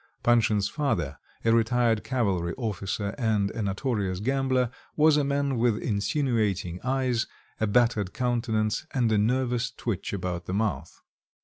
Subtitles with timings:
[0.23, 6.79] Panshin's father, a retired cavalry officer and a notorious gambler, was a man with insinuating
[6.83, 7.27] eyes,
[7.59, 11.03] a battered countenance, and a nervous twitch about the mouth.